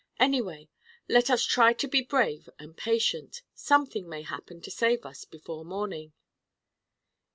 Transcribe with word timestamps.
Anyway, 0.19 0.67
let 1.07 1.29
us 1.29 1.45
try 1.45 1.73
to 1.73 1.87
be 1.87 2.01
brave 2.01 2.49
and 2.57 2.75
patient. 2.75 3.43
Something 3.53 4.09
may 4.09 4.23
happen 4.23 4.59
to 4.61 4.71
save 4.71 5.05
us, 5.05 5.25
before 5.25 5.63
morning." 5.63 6.11